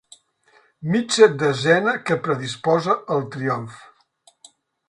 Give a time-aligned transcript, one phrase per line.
[0.95, 3.81] Mitja desena que predisposa al triomf.